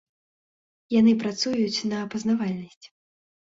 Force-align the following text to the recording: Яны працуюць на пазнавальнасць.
Яны 0.99 1.13
працуюць 1.23 1.85
на 1.95 2.03
пазнавальнасць. 2.17 2.85